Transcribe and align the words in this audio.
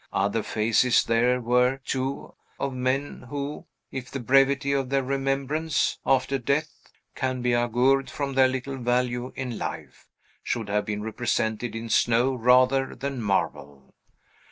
Other 0.11 0.41
faces 0.41 1.03
there 1.03 1.39
were, 1.39 1.77
too, 1.85 2.33
of 2.59 2.73
men 2.73 3.25
who 3.29 3.67
(if 3.91 4.09
the 4.09 4.19
brevity 4.19 4.71
of 4.71 4.89
their 4.89 5.03
remembrance, 5.03 5.99
after 6.07 6.39
death, 6.39 6.71
can 7.13 7.43
be 7.43 7.53
augured 7.55 8.09
from 8.09 8.33
their 8.33 8.47
little 8.47 8.77
value 8.77 9.31
in 9.35 9.59
life) 9.59 10.07
should 10.41 10.69
have 10.69 10.85
been 10.87 11.03
represented 11.03 11.75
in 11.75 11.87
snow 11.91 12.33
rather 12.33 12.95
than 12.95 13.21
marble. 13.21 13.93